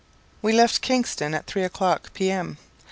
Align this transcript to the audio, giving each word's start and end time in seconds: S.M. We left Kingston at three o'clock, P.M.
S.M. 0.03 0.37
We 0.41 0.53
left 0.53 0.81
Kingston 0.81 1.35
at 1.35 1.45
three 1.45 1.63
o'clock, 1.63 2.11
P.M. 2.15 2.57